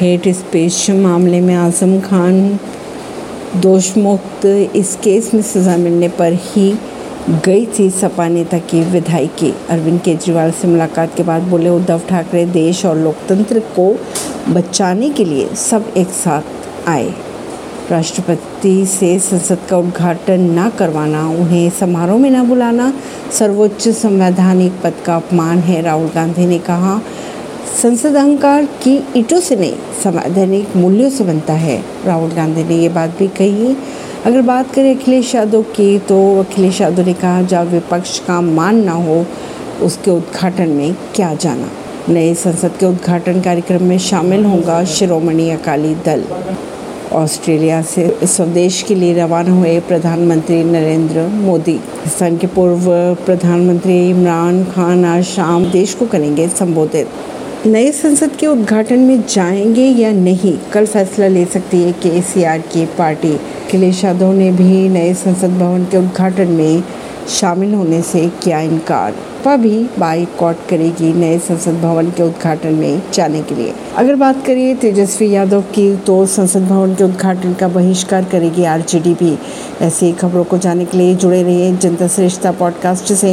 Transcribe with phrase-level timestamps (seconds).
[0.00, 2.58] Hate space मामले में आज़म खान
[3.56, 4.44] दोषमुक्त।
[4.76, 6.74] इस केस में सज़ा मिलने पर ही
[7.44, 12.44] गई थी सपा नेता की विधायकी अरविंद केजरीवाल से मुलाकात के बाद बोले, उद्धव ठाकरे
[12.46, 13.96] देश और लोकतंत्र को
[14.48, 17.12] बचाने के लिए सब एक साथ आए।
[17.90, 22.92] राष्ट्रपति से संसद का उद्घाटन न करवाना, उन्हें समारोह में न बुलाना,
[23.32, 27.00] सर्वोच्च संवैधानिक पद का अपमान है, राहुल गांधी ने कहा।
[27.66, 31.76] संसद अहंकार की ईटों से नहीं, संवैधानिक मूल्यों से बनता है।
[32.06, 33.76] राहुल गांधी ने ये बात भी कही
[34.26, 38.82] अगर बात करें अखिलेश यादव की तो अखिलेश यादव ने कहा, जब विपक्ष का मान
[38.84, 39.26] ना हो,
[39.82, 41.68] उसके उद्घाटन में क्या जाना?
[42.08, 46.24] नए संसद के उद्घाटन कार्यक्रम में शामिल होगा शिरोमणि अकाली दल।
[47.12, 52.86] ऑस्ट्रेलिया से स्वदेश के लिए रवाना हुए प्रधानमंत्री नरेंद्र मोदी। पाकिस्तान के पूर्व
[53.26, 57.08] प्रधानमंत्री इमरान खान आज शाम देश को करेंगे संबोधित।
[57.66, 60.58] नए संसद के उद्घाटन में जाएँगे या नहीं?
[60.72, 65.14] कल फैसला ले सकती है के सी आर की पार्टी। अखिलेश यादव ने भी नए
[65.14, 66.82] संसद भवन के उद्घाटन में
[67.28, 73.02] शामिल होने से किया इनकार। भाजपा भी बाइकआउट करेगी नए संसद भवन के उद्घाटन में
[73.14, 77.68] जाने के लिए। अगर बात करिए तेजस्वी यादव की तो संसद भवन के उद्घाटन का
[77.68, 79.38] बहिष्कार करेगी आरजेडी भी
[79.82, 83.24] ऐसी खबरों को जानने के लिए जुड़े रहिए जनता श्रेष्ठता पॉडकास्ट से।